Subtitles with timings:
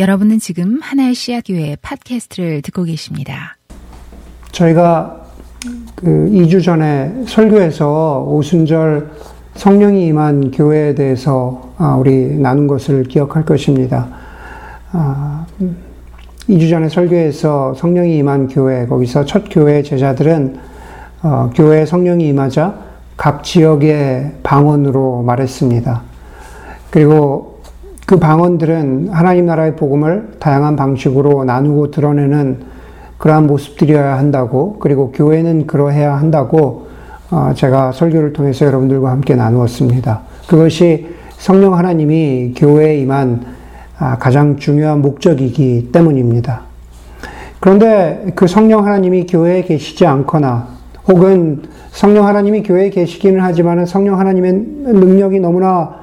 [0.00, 3.58] 여러분은 지금 하나의 씨앗교회 팟캐스트를 듣고 계십니다.
[4.50, 5.26] 저희가
[5.94, 9.10] 그 2주 전에 설교에서 오순절
[9.56, 14.08] 성령이 임한 교회에 대해서 아, 우리 나눈 것을 기억할 것입니다.
[14.90, 20.56] 2주 아, 전에 설교에서 성령이 임한 교회, 거기서 첫 교회 제자들은
[21.24, 22.74] 어, 교회에 성령이 임하자
[23.18, 26.02] 각 지역의 방언으로 말했습니다.
[26.90, 27.49] 그리고
[28.10, 32.58] 그 방언들은 하나님 나라의 복음을 다양한 방식으로 나누고 드러내는
[33.18, 36.88] 그러한 모습들이어야 한다고, 그리고 교회는 그러해야 한다고
[37.30, 40.22] 어, 제가 설교를 통해서 여러분들과 함께 나누었습니다.
[40.48, 41.06] 그것이
[41.38, 43.44] 성령 하나님이 교회에 임한
[44.00, 46.62] 아, 가장 중요한 목적이기 때문입니다.
[47.60, 50.66] 그런데 그 성령 하나님이 교회에 계시지 않거나
[51.06, 55.99] 혹은 성령 하나님이 교회에 계시기는 하지만 성령 하나님의 능력이 너무나 아,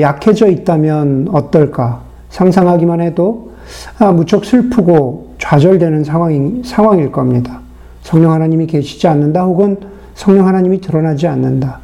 [0.00, 2.02] 약해져 있다면 어떨까?
[2.30, 3.52] 상상하기만 해도
[3.98, 7.60] 아, 무척 슬프고 좌절되는 상황인, 상황일 겁니다.
[8.02, 9.78] 성령 하나님이 계시지 않는다 혹은
[10.14, 11.78] 성령 하나님이 드러나지 않는다.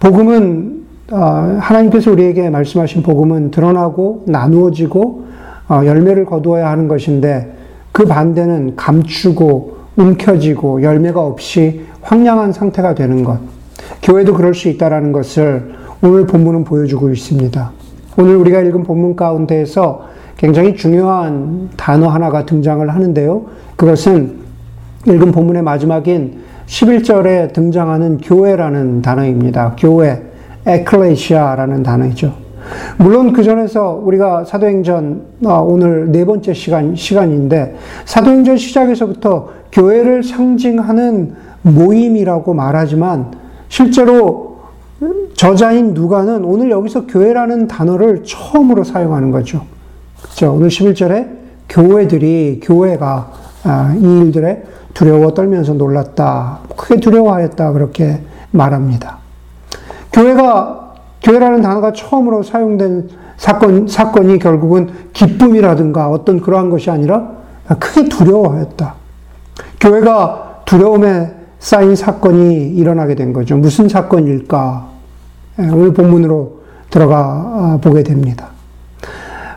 [0.00, 5.26] 복음은 아, 하나님께서 우리에게 말씀하신 복음은 드러나고 나누어지고
[5.70, 7.54] 열매를 거두어야 하는 것인데
[7.92, 13.38] 그 반대는 감추고 움켜쥐고 열매가 없이 황량한 상태가 되는 것.
[14.02, 17.72] 교회도 그럴 수 있다라는 것을 오늘 본문은 보여주고 있습니다.
[18.18, 23.46] 오늘 우리가 읽은 본문 가운데에서 굉장히 중요한 단어 하나가 등장을 하는데요.
[23.74, 24.36] 그것은
[25.08, 29.74] 읽은 본문의 마지막인 11절에 등장하는 교회라는 단어입니다.
[29.76, 30.22] 교회,
[30.66, 32.32] 에클레시아라는 단어이죠.
[32.98, 37.74] 물론 그 전에서 우리가 사도행전 아, 오늘 네 번째 시간 시간인데
[38.04, 43.32] 사도행전 시작에서부터 교회를 상징하는 모임이라고 말하지만
[43.68, 44.47] 실제로
[45.34, 49.64] 저자인 누가는 오늘 여기서 교회라는 단어를 처음으로 사용하는 거죠.
[50.20, 50.52] 그렇죠?
[50.52, 51.28] 오늘 11절에
[51.68, 53.30] 교회들이 교회가
[53.64, 56.60] 아, 이 일들에 두려워 떨면서 놀랐다.
[56.76, 57.72] 크게 두려워하였다.
[57.72, 59.18] 그렇게 말합니다.
[60.12, 67.30] 교회가 교회라는 단어가 처음으로 사용된 사건 사건이 결국은 기쁨이라든가 어떤 그러한 것이 아니라
[67.78, 68.94] 크게 두려워하였다.
[69.80, 73.56] 교회가 두려움에 쌓인 사건이 일어나게 된 거죠.
[73.56, 74.88] 무슨 사건일까?
[75.60, 76.58] 예, 오늘 본문으로
[76.90, 78.48] 들어가 아, 보게 됩니다.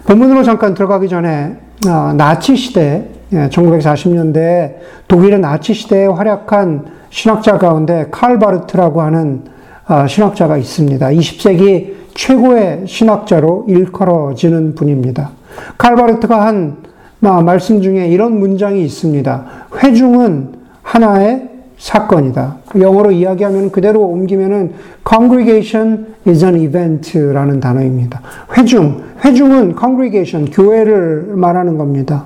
[0.06, 1.58] 본문으로 잠깐 들어가기 전에
[1.88, 9.44] 아, 나치 시대, 1940년대 예, 독일의 나치 시대에 활약한 신학자 가운데 칼 바르트라고 하는
[9.86, 11.08] 아, 신학자가 있습니다.
[11.08, 15.32] 20세기 최고의 신학자로 일컬어지는 분입니다.
[15.78, 16.78] 칼 바르트가 한
[17.20, 19.46] 말씀 중에 이런 문장이 있습니다.
[19.84, 21.51] 회중은 하나의
[21.82, 22.58] 사건이다.
[22.80, 24.74] 영어로 이야기하면 그대로 옮기면은
[25.08, 28.22] congregation is an event라는 단어입니다.
[28.56, 32.26] 회중, 회중은 congregation, 교회를 말하는 겁니다.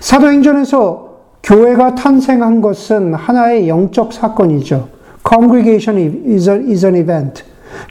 [0.00, 4.88] 사도행전에서 교회가 탄생한 것은 하나의 영적 사건이죠.
[5.28, 7.42] congregation is, a, is an event.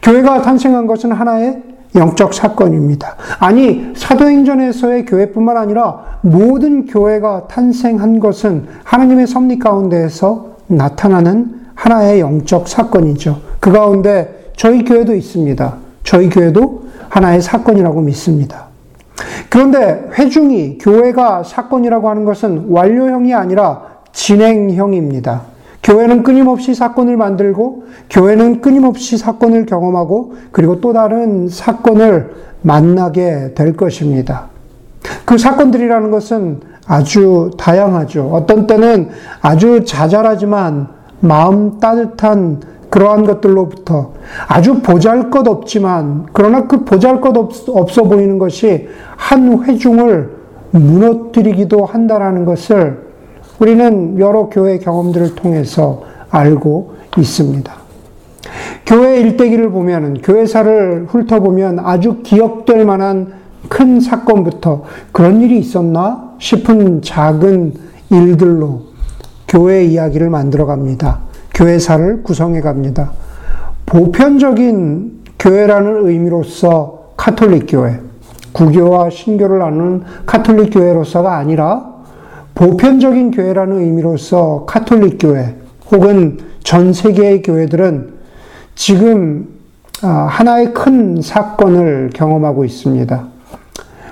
[0.02, 1.62] 교회가 탄생한 것은 하나의
[1.94, 3.16] 영적 사건입니다.
[3.40, 13.42] 아니, 사도행전에서의 교회뿐만 아니라 모든 교회가 탄생한 것은 하나님의 섭리 가운데에서 나타나는 하나의 영적 사건이죠.
[13.60, 15.76] 그 가운데 저희 교회도 있습니다.
[16.04, 18.66] 저희 교회도 하나의 사건이라고 믿습니다.
[19.50, 23.82] 그런데 회중이 교회가 사건이라고 하는 것은 완료형이 아니라
[24.12, 25.42] 진행형입니다.
[25.84, 32.32] 교회는 끊임없이 사건을 만들고, 교회는 끊임없이 사건을 경험하고, 그리고 또 다른 사건을
[32.64, 34.48] 만나게 될 것입니다.
[35.26, 38.30] 그 사건들이라는 것은 아주 다양하죠.
[38.32, 39.10] 어떤 때는
[39.42, 40.88] 아주 자잘하지만
[41.20, 44.14] 마음 따뜻한 그러한 것들로부터
[44.48, 47.36] 아주 보잘 것 없지만 그러나 그 보잘 것
[47.70, 48.88] 없어 보이는 것이
[49.18, 50.36] 한 회중을
[50.72, 53.06] 무너뜨리기도 한다라는 것을
[53.60, 57.74] 우리는 여러 교회 경험들을 통해서 알고 있습니다.
[58.86, 63.34] 교회 일대기를 보면 교회사를 훑어보면 아주 기억될 만한
[63.68, 67.74] 큰 사건부터 그런 일이 있었나 싶은 작은
[68.10, 68.84] 일들로
[69.48, 71.22] 교회 이야기를 만들어 갑니다.
[71.54, 73.12] 교회사를 구성해 갑니다.
[73.86, 78.00] 보편적인 교회라는 의미로서 카톨릭 교회,
[78.52, 81.94] 구교와 신교를 나누는 카톨릭 교회로서가 아니라
[82.56, 85.56] 보편적인 교회라는 의미로서 카톨릭 교회
[85.92, 88.14] 혹은 전 세계의 교회들은
[88.76, 89.48] 지금
[90.02, 93.28] 아, 하나의 큰 사건을 경험하고 있습니다.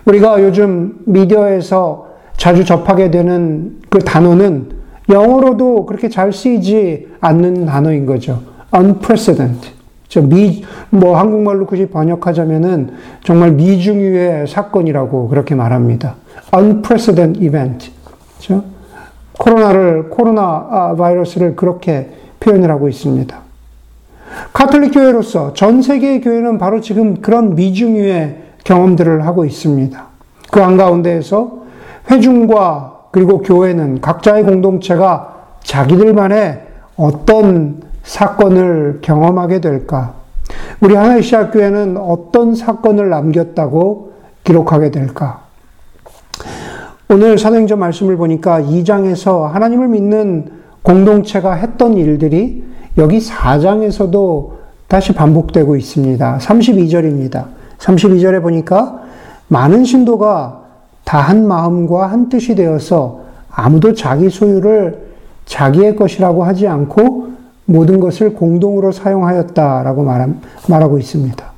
[0.05, 2.12] 우리가 요즘 미디어에서
[2.43, 4.67] 자주 접하게 되는 그 단어는
[5.09, 8.41] 영어로도 그렇게 잘 쓰이지 않는 단어인 거죠.
[8.75, 9.71] unprecedented.
[10.23, 12.89] 미, 뭐 한국말로 굳이 번역하자면은
[13.23, 16.15] 정말 미중유의 사건이라고 그렇게 말합니다.
[16.53, 17.91] unprecedented event.
[18.03, 18.65] 그렇죠?
[19.39, 22.09] 코로나를, 코로나 아, 바이러스를 그렇게
[22.41, 23.37] 표현을 하고 있습니다.
[24.51, 28.35] 카톨릭 교회로서 전 세계의 교회는 바로 지금 그런 미중유의
[28.65, 30.07] 경험들을 하고 있습니다.
[30.51, 31.62] 그 한가운데에서
[32.09, 36.61] 회중과 그리고 교회는 각자의 공동체가 자기들만의
[36.97, 40.13] 어떤 사건을 경험하게 될까?
[40.81, 44.13] 우리 하나의 시학교회는 어떤 사건을 남겼다고
[44.43, 45.43] 기록하게 될까?
[47.09, 50.51] 오늘 사도행전 말씀을 보니까 2장에서 하나님을 믿는
[50.81, 52.63] 공동체가 했던 일들이
[52.97, 54.51] 여기 4장에서도
[54.87, 56.37] 다시 반복되고 있습니다.
[56.39, 57.45] 32절입니다.
[57.77, 59.01] 32절에 보니까
[59.47, 60.62] 많은 신도가
[61.03, 63.21] 다 한 마음과 한 뜻이 되어서
[63.51, 65.13] 아무도 자기 소유를
[65.45, 67.27] 자기의 것이라고 하지 않고
[67.65, 70.03] 모든 것을 공동으로 사용하였다라고
[70.67, 71.53] 말하고 있습니다.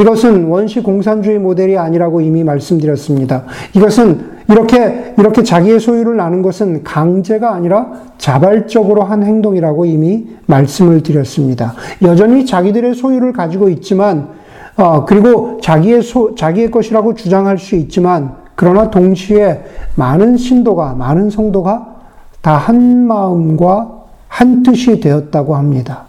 [0.00, 3.44] 이것은 원시 공산주의 모델이 아니라고 이미 말씀드렸습니다.
[3.74, 11.74] 이것은 이렇게, 이렇게 자기의 소유를 나눈 것은 강제가 아니라 자발적으로 한 행동이라고 이미 말씀을 드렸습니다.
[12.02, 14.28] 여전히 자기들의 소유를 가지고 있지만,
[14.76, 19.64] 어, 그리고 자기의 소, 자기의 것이라고 주장할 수 있지만, 그러나 동시에
[19.94, 21.96] 많은 신도가, 많은 성도가
[22.42, 23.90] 다 한 마음과
[24.28, 26.08] 한 뜻이 되었다고 합니다.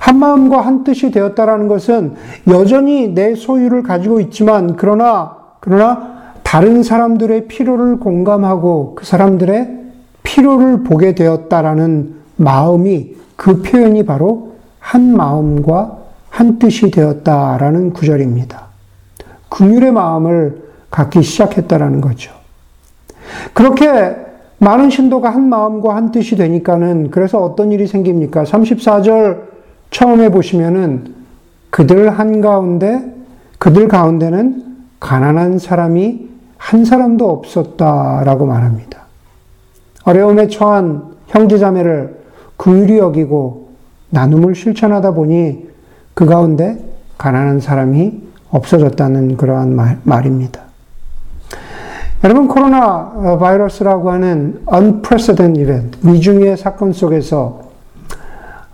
[0.00, 2.14] 한 마음과 한 뜻이 되었다라는 것은
[2.48, 9.78] 여전히 내 소유를 가지고 있지만 그러나 그러나 다른 사람들의 필요를 공감하고 그 사람들의
[10.24, 15.98] 필요를 보게 되었다라는 마음이 그 표현이 바로 한 마음과
[16.30, 18.62] 한 뜻이 되었다라는 구절입니다.
[19.50, 22.32] 긍휼의 마음을 갖기 시작했다라는 거죠.
[23.52, 24.16] 그렇게
[24.58, 28.44] 많은 신도가 한 마음과 한 뜻이 되니까는 그래서 어떤 일이 생깁니까?
[28.44, 29.42] 34절
[29.90, 31.14] 처음에 보시면은
[31.70, 33.14] 그들 한가운데
[33.58, 34.64] 그들 가운데는
[35.00, 36.28] 가난한 사람이
[36.58, 39.00] 한 사람도 없었다라고 말합니다.
[40.04, 42.20] 어려움에 처한 형제자매를
[42.56, 43.70] 긍휼히 여기고
[44.10, 45.68] 나눔을 실천하다 보니
[46.14, 46.78] 그 가운데
[47.16, 48.20] 가난한 사람이
[48.50, 50.69] 없어졌다는 그러한 말, 말입니다.
[52.22, 57.62] 여러분 코로나 바이러스라고 하는 unprecedented event, 미중의 사건 속에서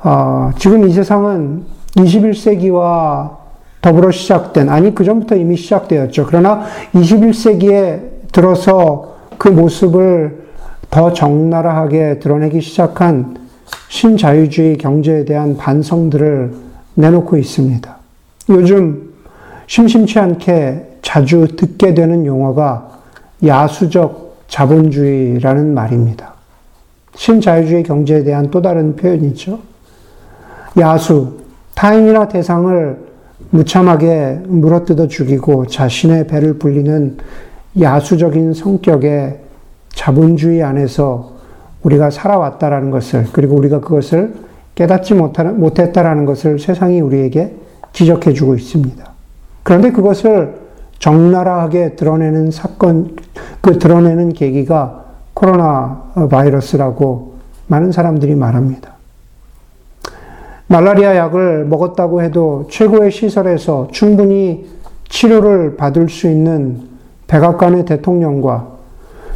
[0.02, 1.62] 어, 지금 이 세상은
[1.94, 3.36] 21세기와
[3.80, 6.26] 더불어 시작된, 아니, 그 전부터 이미 시작되었죠.
[6.26, 10.46] 그러나 21세기에 들어서 그 모습을
[10.90, 13.36] 더 적나라하게 드러내기 시작한
[13.88, 16.52] 신자유주의 경제에 대한 반성들을
[16.94, 17.96] 내놓고 있습니다.
[18.50, 19.14] 요즘
[19.68, 22.95] 심심치 않게 자주 듣게 되는 용어가
[23.44, 26.34] 야수적 자본주의라는 말입니다.
[27.14, 29.58] 신자유주의 경제에 대한 또 다른 표현이죠.
[30.78, 31.38] 야수,
[31.74, 33.06] 타인이나 대상을
[33.50, 37.18] 무참하게 물어뜯어 죽이고 자신의 배를 불리는
[37.80, 39.40] 야수적인 성격의
[39.94, 41.36] 자본주의 안에서
[41.82, 44.34] 우리가 살아왔다라는 것을, 그리고 우리가 그것을
[44.74, 47.54] 깨닫지 못했다라는 것을 세상이 우리에게
[47.92, 49.04] 지적해 주고 있습니다.
[49.62, 50.65] 그런데 그것을
[50.98, 53.16] 적나라하게 드러내는 사건,
[53.60, 55.04] 그 드러내는 계기가
[55.34, 57.34] 코로나 바이러스라고
[57.66, 58.96] 많은 사람들이 말합니다.
[60.68, 64.66] 말라리아 약을 먹었다고 해도 최고의 시설에서 충분히
[65.08, 66.88] 치료를 받을 수 있는
[67.28, 68.68] 백악관의 대통령과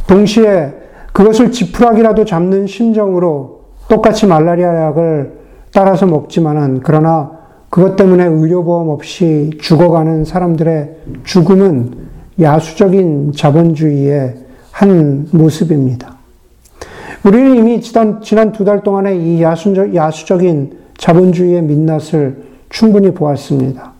[0.07, 0.73] 동시에
[1.13, 5.39] 그것을 지푸라기라도 잡는 심정으로 똑같이 말라리아 약을
[5.73, 7.40] 따라서 먹지만은 그러나
[7.71, 11.93] 그것 때문에 의료보험 없이 죽어가는 사람들의 죽음은
[12.39, 14.35] 야수적인 자본주의의
[14.71, 16.15] 한 모습입니다.
[17.23, 23.93] 우리는 이미 지난, 지난 두 달 동안에 이 야수적, 야수적인 자본주의의 민낯을 충분히 보았습니다.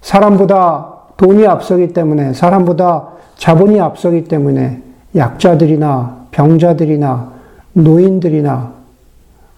[0.00, 4.80] 사람보다 돈이 앞서기 때문에, 사람보다 자본이 앞서기 때문에
[5.14, 7.32] 약자들이나 병자들이나
[7.74, 8.72] 노인들이나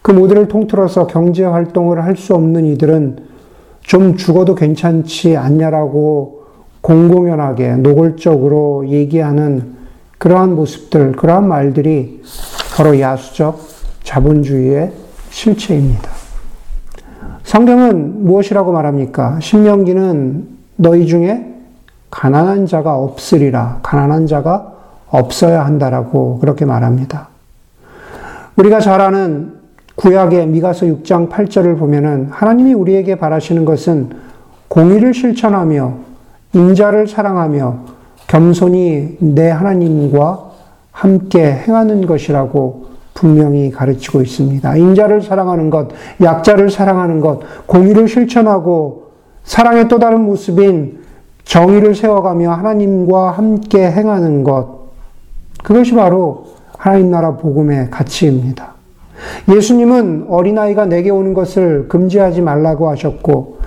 [0.01, 3.34] 그 모두를 통틀어서 경제 활동을 할 수 없는 이들은
[3.85, 6.45] 좀 죽어도 괜찮지 않냐라고
[6.81, 9.75] 공공연하게 노골적으로 얘기하는
[10.17, 12.21] 그러한 모습들, 그러한 말들이
[12.75, 13.59] 바로 야수적
[14.03, 14.91] 자본주의의
[15.29, 16.09] 실체입니다.
[17.43, 19.39] 성경은 무엇이라고 말합니까?
[19.39, 21.53] 신명기는 너희 중에
[22.09, 23.79] 가난한 자가 없으리라.
[23.83, 24.73] 가난한 자가
[25.09, 27.29] 없어야 한다라고 그렇게 말합니다.
[28.55, 29.54] 우리가 잘 아는
[29.95, 34.09] 구약의 미가서 6장 8절을 보면은 하나님이 우리에게 바라시는 것은
[34.67, 35.93] 공의를 실천하며
[36.53, 37.77] 인자를 사랑하며
[38.27, 40.51] 겸손히 내 하나님과
[40.91, 44.75] 함께 행하는 것이라고 분명히 가르치고 있습니다.
[44.75, 45.89] 인자를 사랑하는 것,
[46.21, 49.11] 약자를 사랑하는 것, 공의를 실천하고
[49.43, 50.99] 사랑의 또 다른 모습인
[51.45, 54.89] 정의를 세워가며 하나님과 함께 행하는 것.
[55.63, 56.47] 그것이 바로
[56.77, 58.74] 하나님 나라 복음의 가치입니다.
[59.53, 63.59] 예수님은 어린아이가 내게 오는 것을 금지하지 말라고 하셨고,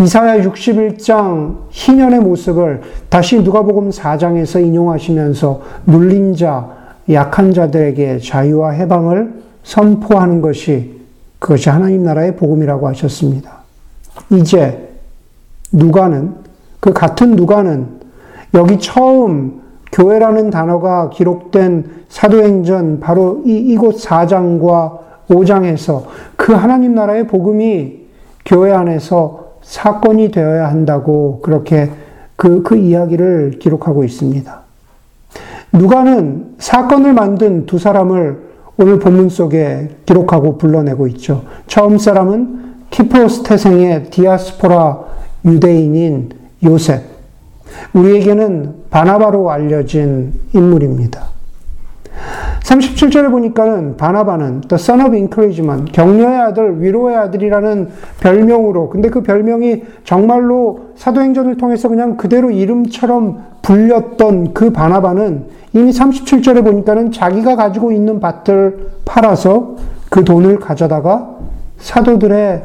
[0.00, 6.70] 이사야 61장 희년의 모습을 다시 누가복음 4장에서 인용하시면서 눌린 자,
[7.10, 11.02] 약한 자들에게 자유와 해방을 선포하는 것이
[11.38, 13.62] 그것이 하나님 나라의 복음이라고 하셨습니다.
[14.30, 14.88] 이제
[15.72, 16.34] 누가는
[16.80, 17.86] 그 같은 누가는
[18.54, 26.04] 여기 처음 교회라는 단어가 기록된 사도행전 바로 이, 이곳 4장과 5장에서
[26.36, 28.02] 그 하나님 나라의 복음이
[28.44, 31.90] 교회 안에서 사건이 되어야 한다고 그렇게
[32.36, 34.60] 그, 그 이야기를 기록하고 있습니다.
[35.72, 41.44] 누가는 사건을 만든 두 사람을 오늘 본문 속에 기록하고 불러내고 있죠.
[41.66, 45.00] 처음 사람은 키프로스 태생의 디아스포라
[45.44, 46.30] 유대인인
[46.64, 47.02] 요셉.
[47.94, 51.31] 우리에게는 바나바로 알려진 인물입니다.
[52.62, 57.88] 37절에 보니까는 바나바는 The Son of Encouragement, 격려의 아들, 위로의 아들이라는
[58.20, 66.64] 별명으로, 근데 그 별명이 정말로 사도행전을 통해서 그냥 그대로 이름처럼 불렸던 그 바나바는 이미 37절에
[66.64, 69.76] 보니까는 자기가 가지고 있는 밭을 팔아서
[70.10, 71.36] 그 돈을 가져다가
[71.78, 72.62] 사도들의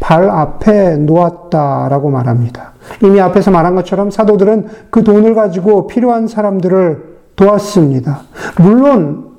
[0.00, 2.72] 발 앞에 놓았다라고 말합니다.
[3.02, 7.09] 이미 앞에서 말한 것처럼 사도들은 그 돈을 가지고 필요한 사람들을
[7.40, 8.20] 도왔습니다.
[8.58, 9.30] 물론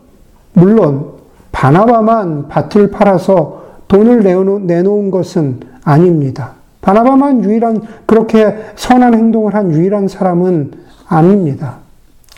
[0.54, 1.12] 물론
[1.52, 4.24] 바나바만 밭을 팔아서 돈을
[4.66, 6.54] 내놓은 것은 아닙니다.
[6.82, 10.72] 바나바만 유일한 그렇게 선한 행동을 한 유일한 사람은
[11.08, 11.78] 아닙니다.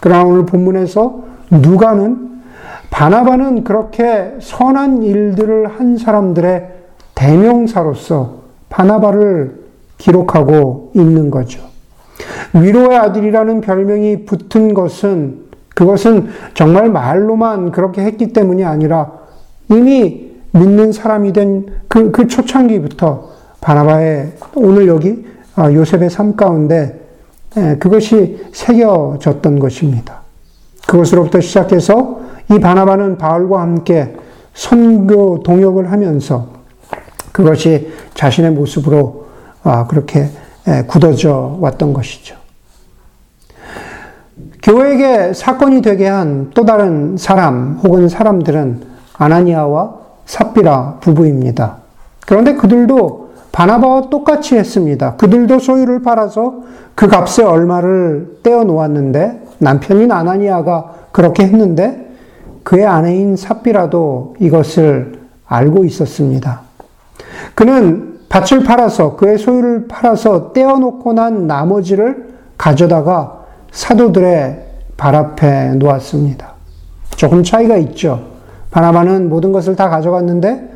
[0.01, 2.33] 그러나 오늘 본문에서 누가는
[2.89, 6.69] 바나바는 그렇게 선한 일들을 한 사람들의
[7.15, 9.63] 대명사로서 바나바를
[9.97, 11.61] 기록하고 있는 거죠.
[12.53, 15.43] 위로의 아들이라는 별명이 붙은 것은
[15.73, 19.11] 그것은 정말 말로만 그렇게 했기 때문이 아니라
[19.69, 23.29] 이미 믿는 사람이 된 그, 그 초창기부터
[23.61, 25.25] 바나바의 오늘 여기
[25.55, 26.99] 아, 요셉의 삶 가운데
[27.79, 30.21] 그것이 새겨졌던 것입니다.
[30.87, 32.19] 그것으로부터 시작해서
[32.51, 34.15] 이 바나바는 바울과 함께
[34.53, 36.47] 선교 동역을 하면서
[37.31, 39.25] 그것이 자신의 모습으로
[39.63, 40.29] 아, 그렇게
[40.87, 42.42] 굳어져 왔던 것이죠.
[44.63, 48.81] 교회에게 사건이 되게 한 또 다른 사람 혹은 사람들은
[49.17, 49.93] 아나니아와
[50.25, 51.77] 삽비라 부부입니다.
[52.25, 55.15] 그런데 그들도 바나바와 똑같이 했습니다.
[55.15, 56.61] 그들도 소유를 팔아서
[56.95, 62.11] 그 값에 얼마를 떼어 놓았는데 남편인 아나니아가 그렇게 했는데
[62.63, 66.61] 그의 아내인 삽비라도 이것을 알고 있었습니다.
[67.53, 73.42] 그는 밭을 팔아서 그의 소유를 팔아서 떼어 놓고 난 나머지를 가져다가
[73.73, 74.63] 사도들의
[74.95, 76.53] 발 앞에 놓았습니다.
[77.17, 78.27] 조금 차이가 있죠.
[78.71, 80.69] 바나바는 모든 것을 다 가져갔는데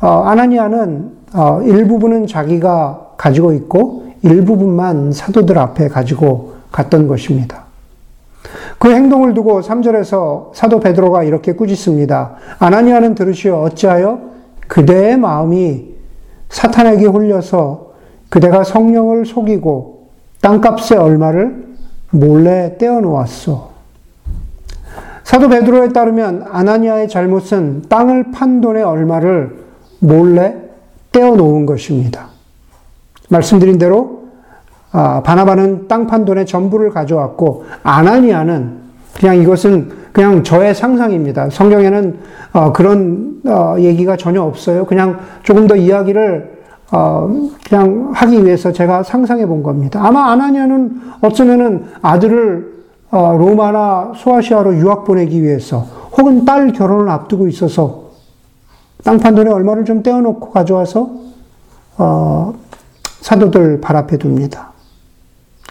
[0.00, 7.64] 어, 아나니아는 어, 일부분은 자기가 가지고 있고 일부분만 사도들 앞에 가지고 갔던 것입니다.
[8.78, 12.34] 그 행동을 두고 3절에서 사도 베드로가 이렇게 꾸짖습니다.
[12.58, 14.20] 아나니아는 들으시어 어찌하여
[14.68, 15.94] 그대의 마음이
[16.50, 17.92] 사탄에게 홀려서
[18.28, 20.08] 그대가 성령을 속이고
[20.42, 21.63] 땅값의 얼마를
[22.14, 23.74] 몰래 떼어놓았어.
[25.24, 29.64] 사도 베드로에 따르면 아나니아의 잘못은 땅을 판 돈의 얼마를
[29.98, 30.54] 몰래
[31.12, 32.28] 떼어놓은 것입니다.
[33.30, 34.24] 말씀드린 대로
[34.92, 38.84] 아, 바나바는 땅 판 돈의 전부를 가져왔고 아나니아는
[39.18, 41.50] 그냥 이것은 그냥 저의 상상입니다.
[41.50, 42.18] 성경에는
[42.52, 44.84] 어, 그런 어, 얘기가 전혀 없어요.
[44.84, 46.53] 그냥 조금 더 이야기를
[46.92, 50.00] 어, 그냥 하기 위해서 제가 상상해 본 겁니다.
[50.04, 52.74] 아마 아나니아는 어쩌면은 아들을
[53.10, 55.86] 로마나 소아시아로 유학 보내기 위해서
[56.16, 58.10] 혹은 딸 결혼을 앞두고 있어서
[59.04, 61.10] 땅판 돈에 얼마를 좀 떼어놓고 가져와서
[63.20, 64.72] 사도들 발 앞에 둡니다.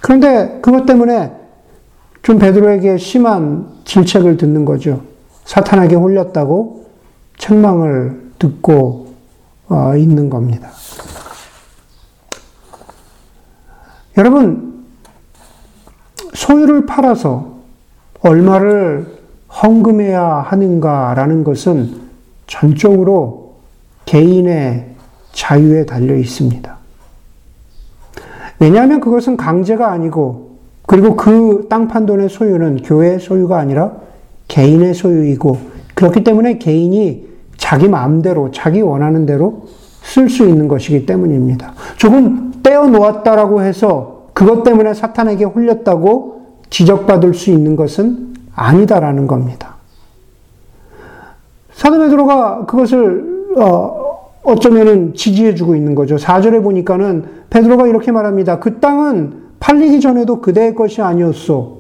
[0.02, 1.34] 그런데 그것 때문에
[2.22, 5.02] 좀 베드로에게 심한 질책을 듣는 거죠.
[5.46, 6.86] 사탄에게 홀렸다고
[7.38, 9.08] 책망을 듣고
[9.68, 10.70] 어, 있는 겁니다.
[14.18, 14.86] 여러분,
[16.34, 17.58] 소유를 팔아서
[18.22, 19.08] 얼마를
[19.50, 21.96] 헌금해야 하는가라는 것은
[22.48, 23.56] 전적으로
[24.06, 24.94] 개인의
[25.32, 26.78] 자유에 달려 있습니다.
[28.60, 33.94] 왜냐하면 그것은 강제가 아니고 그리고 그 땅 판돈의 소유는 교회의 소유가 아니라
[34.48, 35.60] 개인의 소유이고
[35.96, 37.28] 그렇기 때문에 개인이
[37.58, 39.68] 자기 마음대로, 자기 원하는 대로
[40.02, 41.74] 쓸 수 있는 것이기 때문입니다.
[41.98, 49.76] 조금 떼어놓았다라고 해서 그것 때문에 사탄에게 홀렸다고 지적받을 수 있는 것은 아니다라는 겁니다.
[51.74, 56.16] 사도 베드로가 그것을 어, 어쩌면은 지지해주고 있는 거죠.
[56.16, 58.60] 4절에 보니까는 베드로가 이렇게 말합니다.
[58.60, 61.78] 그 땅은 팔리기 전에도 그대의 것이 아니었소.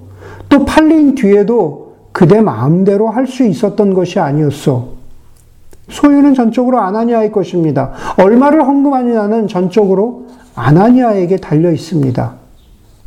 [0.49, 4.93] 또 팔린 뒤에도 그대 마음대로 할 수 있었던 것이 아니었소.
[5.89, 7.91] 소유는 전적으로 아나니아의 것입니다.
[8.17, 10.22] 얼마를 헌금하느냐는 전적으로
[10.55, 12.33] 아나니아에게 달려 있습니다.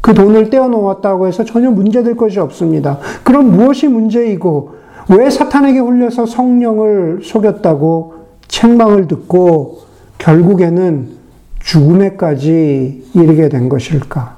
[0.00, 2.98] 그 돈을 떼어놓았다고 해서 전혀 문제될 것이 없습니다.
[3.24, 4.76] 그럼 무엇이 문제이고
[5.08, 8.14] 왜 사탄에게 홀려서 성령을 속였다고
[8.48, 9.80] 책망을 듣고
[10.18, 11.16] 결국에는
[11.60, 14.36] 죽음에까지 이르게 된 것일까?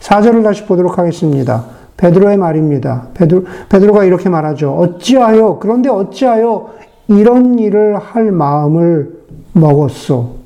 [0.00, 1.64] 4절을 다시 보도록 하겠습니다.
[1.96, 3.08] 베드로의 말입니다.
[3.14, 4.76] 베드로, 베드로가 이렇게 말하죠.
[4.76, 6.70] 어찌하여, 그런데 어찌하여
[7.08, 9.18] 이런 일을 할 마음을
[9.52, 10.36] 먹었소?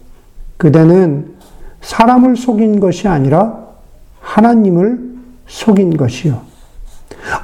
[0.56, 1.37] 그대는
[1.80, 3.66] 사람을 속인 것이 아니라
[4.20, 5.16] 하나님을
[5.46, 6.40] 속인 것이요.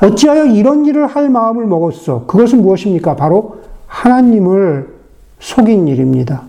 [0.03, 2.27] 어찌하여 이런 일을 할 마음을 먹었어?
[2.27, 3.17] 그것은 무엇입니까?
[3.17, 4.95] 바로 하나님을
[5.41, 6.43] 속인 일입니다.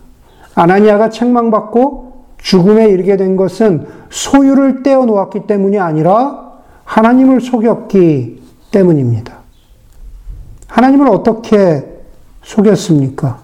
[0.56, 9.34] 아나니아가 책망받고 죽음에 이르게 된 것은 소유를 떼어 놓았기 때문이 아니라 하나님을 속였기 때문입니다.
[10.68, 11.86] 하나님을 어떻게
[12.44, 13.40] 속였습니까?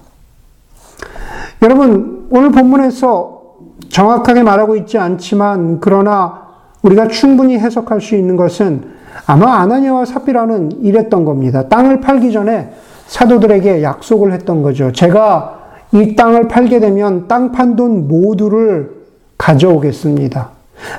[1.62, 3.41] 여러분, 오늘 본문에서
[3.90, 6.42] 정확하게 말하고 있지 않지만, 그러나
[6.82, 8.84] 우리가 충분히 해석할 수 있는 것은
[9.26, 11.68] 아마 아나니아와 사피라는 이랬던 겁니다.
[11.68, 12.74] 땅을 팔기 전에
[13.08, 14.92] 사도들에게 약속을 했던 거죠.
[14.92, 15.60] 제가
[15.92, 19.02] 이 땅을 팔게 되면 땅 판 돈 모두를
[19.38, 20.50] 가져오겠습니다.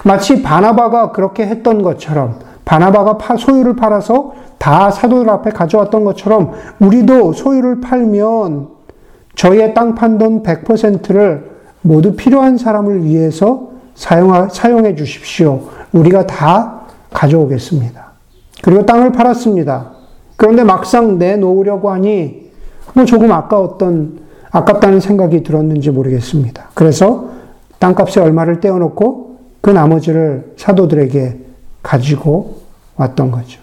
[0.04, 7.80] 마치 바나바가 그렇게 했던 것처럼 바나바가 소유를 팔아서 다 사도들 앞에 가져왔던 것처럼 우리도 소유를
[7.80, 8.68] 팔면
[9.34, 11.51] 저희의 땅 판 돈 100%를
[11.82, 15.68] 모두 필요한 사람을 위해서 사용, 사용해 주십시오.
[15.92, 18.12] 우리가 다 가져오겠습니다.
[18.62, 19.90] 그리고 땅을 팔았습니다.
[20.36, 22.50] 그런데 막상 내놓으려고 하니
[22.94, 26.70] 뭐 조금 아까웠던, 아깝다는 생각이 들었는지 모르겠습니다.
[26.74, 27.28] 그래서
[27.78, 31.38] 땅값에 얼마를 떼어놓고 그 나머지를 사도들에게
[31.82, 32.58] 가지고
[32.96, 33.60] 왔던 거죠.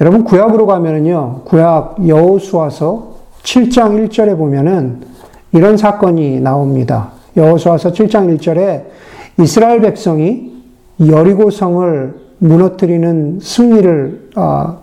[0.00, 1.42] 여러분 구약으로 가면은요.
[1.44, 5.07] 구약 여호수아서 7장 1절에 보면은
[5.52, 7.12] 이런 사건이 나옵니다.
[7.36, 8.84] 여호수아서 7장 1절에
[9.40, 10.52] 이스라엘 백성이
[11.06, 14.82] 여리고 성을 무너뜨리는 승리를 어,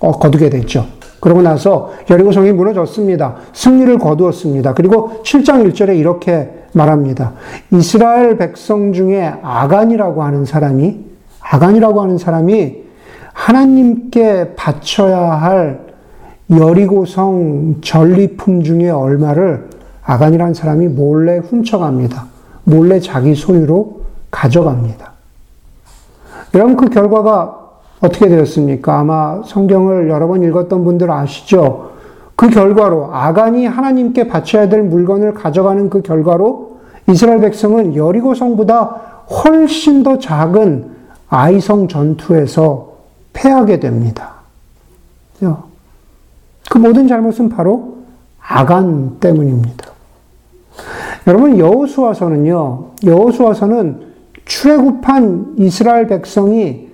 [0.00, 0.86] 어, 거두게 됐죠.
[1.20, 3.36] 그러고 나서 여리고 성이 무너졌습니다.
[3.52, 4.74] 승리를 거두었습니다.
[4.74, 7.32] 그리고 7장 1절에 이렇게 말합니다.
[7.72, 11.06] 이스라엘 백성 중에 아간이라고 하는 사람이
[11.40, 12.76] 아간이라고 하는 사람이
[13.32, 15.80] 하나님께 바쳐야 할
[16.50, 19.68] 여리고성 전리품 중에 얼마를
[20.08, 22.24] 아간이라는 사람이 몰래 훔쳐갑니다.
[22.64, 25.12] 몰래 자기 소유로 가져갑니다.
[26.54, 27.68] 여러분 그 결과가
[28.00, 29.00] 어떻게 되었습니까?
[29.00, 31.90] 아마 성경을 여러 번 읽었던 분들 아시죠?
[32.36, 38.84] 그 결과로 아간이 하나님께 바쳐야 될 물건을 가져가는 그 결과로 이스라엘 백성은 여리고 성보다
[39.44, 40.90] 훨씬 더 작은
[41.28, 42.92] 아이성 전투에서
[43.34, 44.36] 패하게 됩니다.
[46.70, 47.98] 그 모든 잘못은 바로
[48.40, 49.97] 아간 때문입니다.
[51.28, 52.84] 여러분 여호수아서는요.
[53.04, 54.00] 여호수아서는
[54.46, 56.88] 출애굽한 이스라엘 백성이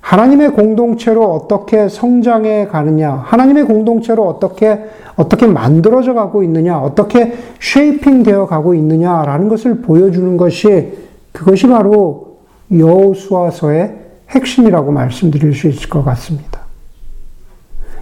[0.00, 4.84] 하나님의 공동체로 어떻게 성장해 가느냐, 하나님의 공동체로 어떻게
[5.16, 10.92] 어떻게 만들어져 가고 있느냐, 어떻게 쉐이핑 되어 가고 있느냐라는 것을 보여주는 것이
[11.32, 12.38] 그것이 바로
[12.72, 13.96] 여호수아서의
[14.30, 16.60] 핵심이라고 말씀드릴 수 있을 것 같습니다.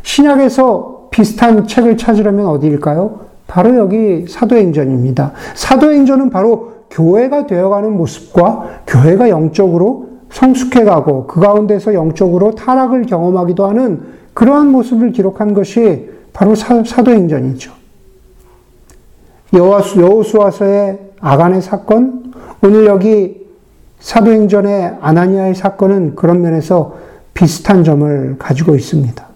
[0.03, 3.28] 신약에서 비슷한 책을 찾으려면 어디일까요?
[3.49, 5.33] 바로 여기 사도행전입니다.
[5.55, 14.03] 사도행전은 바로 교회가 되어가는 모습과 교회가 영적으로 성숙해가고 그 가운데서 영적으로 타락을 경험하기도 하는
[14.35, 17.73] 그러한 모습을 기록한 것이 바로 사, 도행전이죠
[19.55, 23.47] 여호수아서의 아간의 사건, 오늘 여기
[23.99, 26.97] 사도행전의 아나니아의 사건은 그런 면에서
[27.33, 29.27] 비슷한 점을 가지고 있습니다.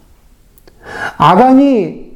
[1.17, 2.12] 아간이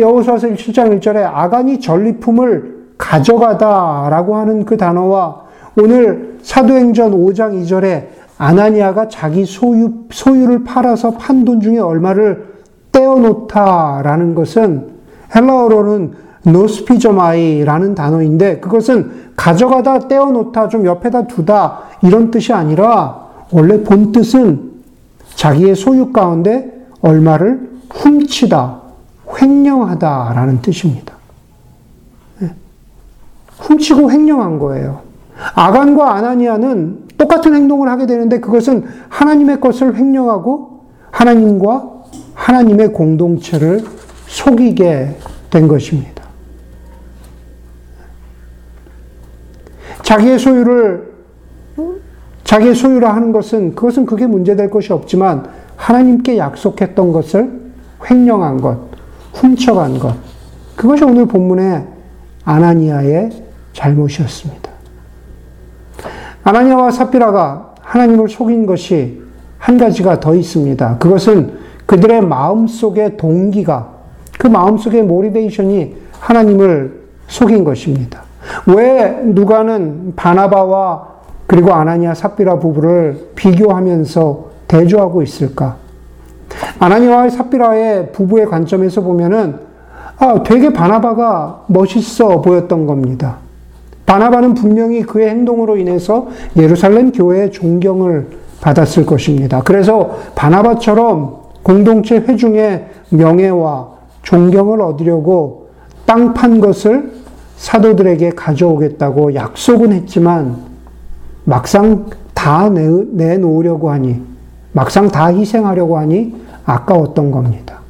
[0.00, 5.42] 여호수아서 7장 1절에 아간이 전리품을 가져가다라고 하는 그 단어와
[5.76, 8.06] 오늘 사도행전 5장 2절에
[8.38, 12.52] 아나니아가 자기 소유, 소유를 팔아서 판 돈 중에 얼마를
[12.92, 14.88] 떼어놓다라는 것은
[15.34, 16.12] 헬라어로는
[16.44, 24.72] 노스피저마이라는 단어인데 그것은 가져가다 떼어놓다 좀 옆에다 두다 이런 뜻이 아니라 원래 본 뜻은
[25.36, 28.81] 자기의 소유 가운데 얼마를 훔치다,
[29.40, 31.14] 횡령하다라는 뜻입니다.
[32.42, 32.50] 예.
[33.58, 35.00] 훔치고 횡령한 거예요.
[35.54, 41.90] 아간과 아나니아는 똑같은 행동을 하게 되는데 그것은 하나님의 것을 횡령하고 하나님과
[42.34, 43.84] 하나님의 공동체를
[44.26, 45.18] 속이게
[45.50, 46.22] 된 것입니다.
[50.02, 51.12] 자기의 소유를
[52.44, 57.62] 자기의 소유라 하는 것은 그것은 그게 문제될 것이 없지만 하나님께 약속했던 것을
[58.10, 58.78] 횡령한 것,
[59.32, 60.14] 훔쳐간 것.
[60.76, 61.84] 그것이 오늘 본문의
[62.44, 63.30] 아나니아의
[63.72, 64.70] 잘못이었습니다.
[66.44, 69.22] 아나니아와 사피라가 하나님을 속인 것이
[69.58, 70.98] 한 가지가 더 있습니다.
[70.98, 73.90] 그것은 그들의 마음 속의 동기가
[74.38, 78.22] 그 마음 속의 모리베이션이 하나님을 속인 것입니다.
[78.66, 81.12] 왜 누가는 바나바와
[81.46, 85.76] 그리고 아나니아 삽비라 부부를 비교하면서 대조하고 있을까?
[86.78, 89.56] 아나니아와 삽비라의 부부의 관점에서 보면은
[90.18, 93.38] 아, 되게 바나바가 멋있어 보였던 겁니다.
[94.06, 98.28] 바나바는 분명히 그의 행동으로 인해서 예루살렘 교회의 존경을
[98.60, 99.62] 받았을 것입니다.
[99.62, 103.88] 그래서 바나바처럼 공동체 회중의 명예와
[104.22, 105.68] 존경을 얻으려고
[106.06, 107.12] 땅 판 것을
[107.56, 110.56] 사도들에게 가져오겠다고 약속은 했지만
[111.44, 114.31] 막상 다 내놓으려고 하니
[114.72, 117.80] 막상 다 희생하려고 하니 아까웠던 겁니다.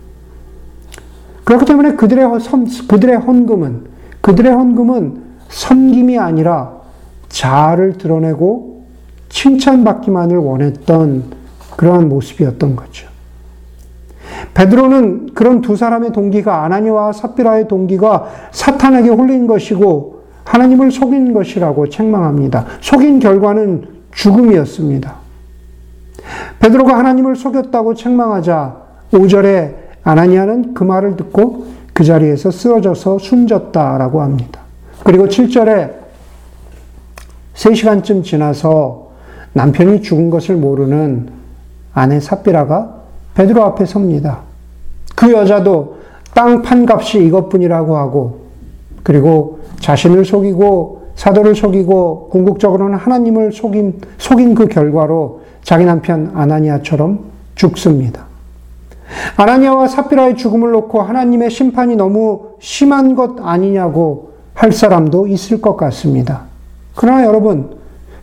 [1.44, 2.26] 그렇기 때문에 그들의,
[2.88, 6.72] 그들의 헌금은 그들의 헌금은 섬김이 아니라
[7.28, 8.84] 자아를 드러내고
[9.28, 11.24] 칭찬받기만을 원했던
[11.76, 13.08] 그러한 모습이었던 거죠.
[14.54, 22.66] 베드로는 그런 두 사람의 동기가 아나니와 삽비라의 동기가 사탄에게 홀린 것이고 하나님을 속인 것이라고 책망합니다.
[22.80, 25.21] 속인 결과는 죽음이었습니다.
[26.60, 28.76] 베드로가 하나님을 속였다고 책망하자
[29.12, 34.60] 5절에 아나니아는 그 말을 듣고 그 자리에서 쓰러져서 숨졌다라고 합니다.
[35.04, 35.92] 그리고 7절에
[37.54, 39.10] 3시간쯤 지나서
[39.52, 41.28] 남편이 죽은 것을 모르는
[41.92, 43.02] 아내 삽비라가
[43.34, 44.40] 베드로 앞에 섭니다.
[45.14, 45.98] 그 여자도
[46.34, 48.42] 땅 판값이 이것뿐이라고 하고
[49.02, 57.20] 그리고 자신을 속이고 사도를 속이고 궁극적으로는 하나님을 속인, 속인 그 결과로 자기 남편 아나니아처럼
[57.54, 58.26] 죽습니다.
[59.36, 66.42] 아나니아와 사피라의 죽음을 놓고 하나님의 심판이 너무 심한 것 아니냐고 할 사람도 있을 것 같습니다.
[66.94, 67.76] 그러나 여러분,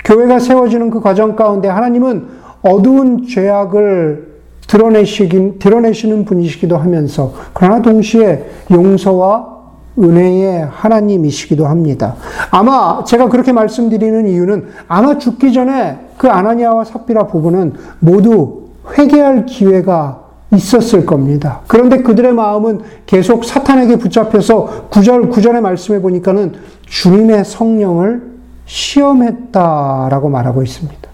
[0.03, 2.27] 교회가 세워지는 그 과정 가운데 하나님은
[2.61, 4.29] 어두운 죄악을
[4.67, 9.58] 드러내시긴, 드러내시는 분이시기도 하면서, 그러나 동시에 용서와
[9.99, 12.15] 은혜의 하나님이시기도 합니다.
[12.51, 20.23] 아마 제가 그렇게 말씀드리는 이유는 아마 죽기 전에 그 아나니아와 삽비라 부부는 모두 회개할 기회가
[20.53, 21.61] 있었을 겁니다.
[21.67, 26.53] 그런데 그들의 마음은 계속 사탄에게 붙잡혀서 구절, 구절의 말씀에 보니까는
[26.87, 28.29] 주님의 성령을
[28.65, 31.09] 시험했다라고 말하고 있습니다.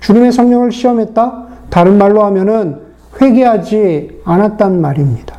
[0.00, 1.44] 주님의 성령을 시험했다?
[1.70, 2.80] 다른 말로 하면은
[3.20, 5.31] 회개하지 않았단 말입니다.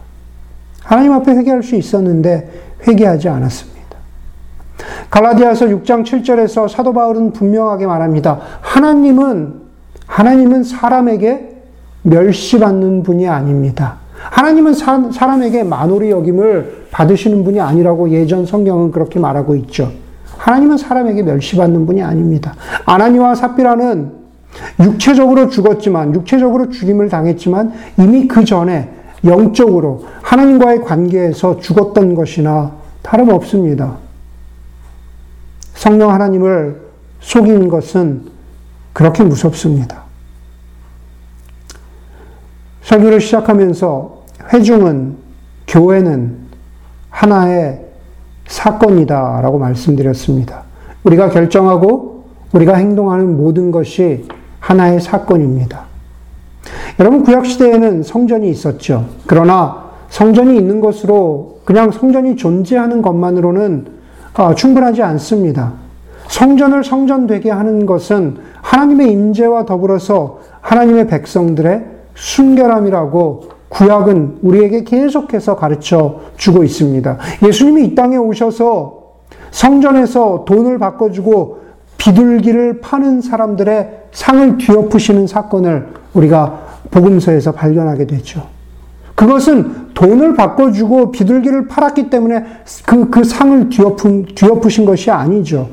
[0.84, 2.50] 하나님 앞에 회개할 수 있었는데
[2.88, 3.74] 회개하지 않았습니다.
[5.10, 8.39] 갈라디아서 6장 7절에서 사도 바울은 분명하게 말합니다.
[8.62, 9.62] 하나님은
[10.08, 11.54] 하나님은 사람에게
[12.04, 13.98] 멸시받는 분이 아닙니다.
[14.32, 19.91] 하나님은 사, 사람에게 만홀히 여김을 받으시는 분이 아니라고 예전 성경은 그렇게 말하고 있죠.
[20.38, 22.54] 하나님은 사람에게 멸시받는 분이 아닙니다.
[22.86, 24.12] 아나니와 삽비라는
[24.80, 28.89] 육체적으로 죽었지만, 육체적으로 죽임을 당했지만, 이미 그 전에
[29.25, 33.97] 영적으로 하나님과의 관계에서 죽었던 것이나 다름없습니다.
[35.75, 36.81] 성령 하나님을
[37.19, 38.31] 속인 것은
[38.91, 40.03] 그렇게 무섭습니다.
[42.83, 45.17] 설교를 시작하면서 회중은,
[45.67, 46.38] 교회는
[47.09, 47.86] 하나의
[48.47, 50.63] 사건이다 라고 말씀드렸습니다.
[51.03, 54.27] 우리가 결정하고 우리가 행동하는 모든 것이
[54.59, 55.92] 하나의 사건입니다.
[56.99, 59.06] 여러분, 구약 시대에는 성전이 있었죠.
[59.28, 63.88] 그러나 성전이 있는 것으로 그냥 성전이 존재하는 것만으로는
[64.36, 65.73] 아, 충분하지 않습니다.
[66.28, 76.63] 성전을 성전되게 하는 것은 하나님의 임재와 더불어서 하나님의 백성들의 순결함이라고 구약은 우리에게 계속해서 가르쳐 주고
[76.63, 77.17] 있습니다.
[77.43, 79.02] 예수님이 이 땅에 오셔서
[79.52, 81.63] 성전에서 돈을 바꿔주고
[81.97, 88.47] 비둘기를 파는 사람들의 상을 뒤엎으시는 사건을 우리가 복음서에서 발견하게 되죠.
[89.15, 92.43] 그것은 돈을 바꿔주고 비둘기를 팔았기 때문에
[92.86, 95.69] 그, 그 상을 뒤엎은, 뒤엎으신 것이 아니죠.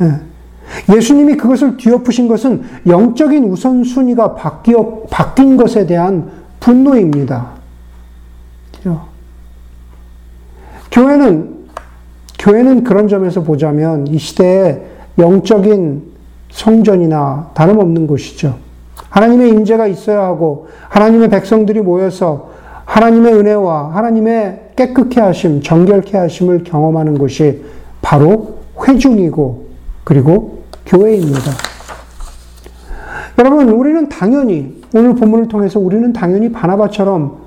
[0.00, 0.94] 예.
[0.94, 6.30] 예수님이 그것을 뒤엎으신 것은 영적인 우선순위가 바뀌어, 바뀐 것에 대한
[6.60, 7.50] 분노입니다.
[8.76, 9.06] 그죠?
[10.90, 11.66] 교회는,
[12.38, 14.80] 교회는 그런 점에서 보자면 이 시대에
[15.18, 16.12] 영적인
[16.50, 18.56] 성전이나 다름없는 곳이죠.
[19.08, 22.50] 하나님의 임재가 있어야 하고 하나님의 백성들이 모여서
[22.84, 27.64] 하나님의 은혜와 하나님의 깨끗케 하심, 정결케 하심을 경험하는 곳이
[28.00, 29.66] 바로 회중이고
[30.04, 31.50] 그리고 교회입니다.
[33.38, 37.38] 여러분, 우리는 당연히 오늘 본문을 통해서 우리는 당연히 바나바처럼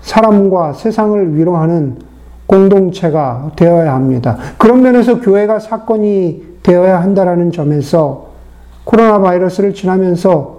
[0.00, 1.96] 사람과 세상을 위로하는
[2.46, 4.36] 공동체가 되어야 합니다.
[4.58, 8.28] 그런 면에서 교회가 사건이 되어야 한다라는 점에서
[8.84, 10.53] 코로나 바이러스를 지나면서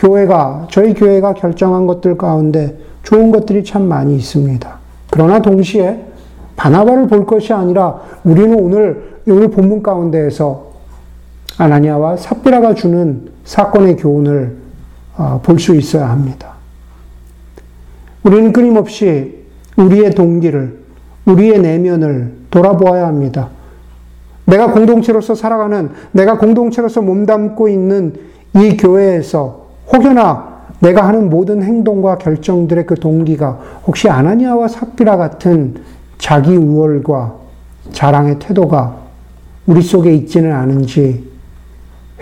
[0.00, 4.78] 교회가 저희 교회가 결정한 것들 가운데 좋은 것들이 참 많이 있습니다.
[5.10, 6.06] 그러나 동시에
[6.56, 10.70] 바나바를 볼 것이 아니라 우리는 오늘 오늘 본문 가운데에서
[11.58, 14.56] 아나니아와 삽비라가 주는 사건의 교훈을
[15.18, 16.54] 어, 볼수 있어야 합니다.
[18.22, 19.44] 우리는 끊임없이
[19.76, 20.78] 우리의 동기를,
[21.26, 23.50] 우리의 내면을 돌아보아야 합니다.
[24.46, 28.14] 내가 공동체로서 살아가는, 내가 공동체로서 몸담고 있는
[28.54, 29.59] 이 교회에서
[29.92, 30.50] 혹여나
[30.80, 35.82] 내가 하는 모든 행동과 결정들의 그 동기가 혹시 아나니아와 삽비라 같은
[36.18, 37.34] 자기 우월과
[37.92, 38.96] 자랑의 태도가
[39.66, 41.28] 우리 속에 있지는 않은지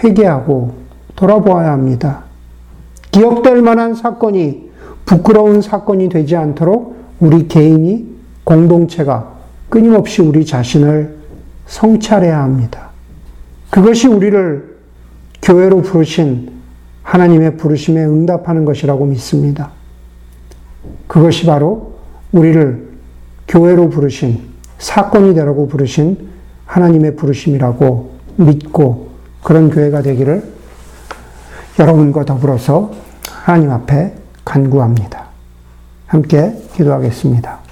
[0.02, 0.74] 회개하고
[1.14, 2.24] 돌아보아야 합니다.
[3.10, 4.70] 기억될 만한 사건이
[5.04, 8.06] 부끄러운 사건이 되지 않도록 우리 개인이
[8.44, 9.32] 공동체가
[9.68, 11.16] 끊임없이 우리 자신을
[11.66, 12.90] 성찰해야 합니다.
[13.70, 14.76] 그것이 우리를
[15.42, 16.57] 교회로 부르신
[17.08, 19.70] 하나님의 부르심에 응답하는 것이라고 믿습니다.
[21.06, 21.94] 그것이 바로
[22.32, 22.86] 우리를
[23.48, 24.42] 교회로 부르신
[24.76, 26.28] 사건이 되라고 부르신
[26.66, 29.08] 하나님의 부르심이라고 믿고
[29.42, 30.52] 그런 교회가 되기를
[31.78, 32.92] 여러분과 더불어서
[33.26, 35.28] 하나님 앞에 간구합니다.
[36.06, 37.67] 함께 기도하겠습니다.